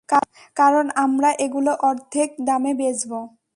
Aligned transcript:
কারন 0.57 0.87
আমরা 1.03 1.29
এগুলো 1.45 1.71
অর্ধেক 1.89 2.29
দামে 2.47 2.71
বেচবো। 2.79 3.19